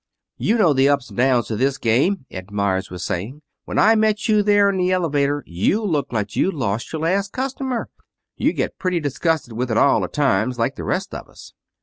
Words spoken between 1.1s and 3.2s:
downs to this game," Ed Meyers was